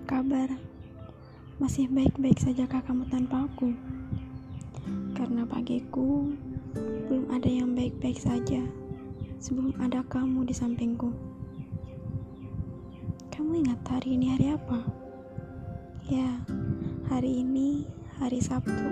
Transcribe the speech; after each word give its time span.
kabar? 0.00 0.48
Masih 1.60 1.84
baik-baik 1.92 2.40
sajakah 2.40 2.80
kamu 2.88 3.04
tanpa 3.12 3.44
aku? 3.44 3.76
Karena 5.12 5.44
pagiku 5.44 6.32
belum 7.10 7.28
ada 7.28 7.50
yang 7.50 7.76
baik-baik 7.76 8.16
saja 8.16 8.64
sebelum 9.36 9.76
ada 9.76 10.00
kamu 10.08 10.48
di 10.48 10.54
sampingku. 10.56 11.12
Kamu 13.28 13.52
ingat 13.60 13.84
hari 13.84 14.16
ini 14.16 14.32
hari 14.32 14.46
apa? 14.56 14.80
Ya, 16.08 16.40
hari 17.12 17.44
ini 17.44 17.84
hari 18.16 18.40
Sabtu, 18.40 18.88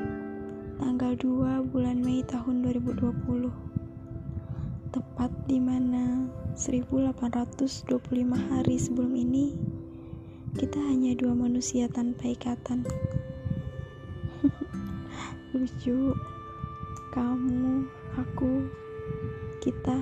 tanggal 0.77 1.17
2 1.17 1.71
bulan 1.73 2.05
Mei 2.05 2.21
tahun 2.29 2.61
2020. 2.67 3.49
Tepat 4.91 5.33
di 5.49 5.63
mana 5.63 6.29
1825 6.59 7.89
hari 8.37 8.77
sebelum 8.77 9.15
ini 9.15 9.55
kita 10.59 10.83
hanya 10.83 11.15
dua 11.15 11.31
manusia 11.31 11.87
tanpa 11.87 12.27
ikatan. 12.35 12.83
Lucu, 15.55 16.11
kamu, 17.15 17.87
aku, 18.19 18.67
kita 19.63 19.95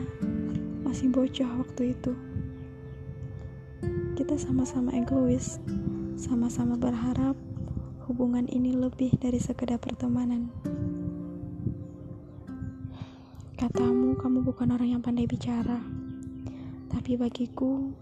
masih 0.89 1.13
bocah 1.13 1.53
waktu 1.61 1.93
itu. 1.93 2.17
Kita 4.17 4.41
sama-sama 4.41 4.97
egois, 4.97 5.61
sama-sama 6.17 6.81
berharap 6.81 7.37
hubungan 8.09 8.49
ini 8.49 8.73
lebih 8.73 9.21
dari 9.21 9.37
sekedar 9.37 9.77
pertemanan. 9.77 10.49
Katamu, 13.61 14.17
kamu 14.17 14.41
bukan 14.49 14.73
orang 14.73 14.97
yang 14.97 15.03
pandai 15.05 15.29
bicara, 15.29 15.83
tapi 16.89 17.21
bagiku 17.21 17.93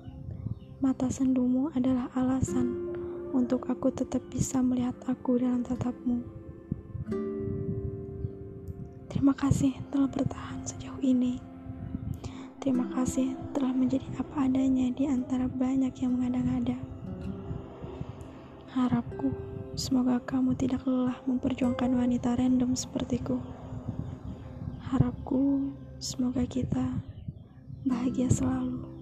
Mata 0.77 1.09
sendumu 1.09 1.73
adalah 1.73 2.13
alasan 2.13 2.93
untuk 3.33 3.65
aku 3.73 3.89
tetap 3.97 4.21
bisa 4.29 4.61
melihat 4.61 4.93
aku 5.09 5.41
dalam 5.41 5.65
tatapmu. 5.65 6.21
Terima 9.09 9.33
kasih 9.33 9.73
telah 9.89 10.05
bertahan 10.05 10.61
sejauh 10.69 11.01
ini. 11.01 11.41
Terima 12.61 12.93
kasih 12.93 13.33
telah 13.57 13.73
menjadi 13.73 14.05
apa 14.21 14.45
adanya 14.45 14.93
di 14.93 15.09
antara 15.09 15.49
banyak 15.49 15.97
yang 15.97 16.13
mengada-ngada. 16.13 16.77
Harapku, 18.77 19.33
semoga 19.81 20.21
kamu 20.29 20.61
tidak 20.61 20.85
lelah 20.85 21.17
memperjuangkan 21.25 21.89
wanita 21.97 22.37
random 22.37 22.77
sepertiku. 22.77 23.41
Harapku, 24.93 25.73
semoga 25.97 26.45
kita 26.45 27.01
bahagia 27.89 28.29
selalu. 28.29 28.96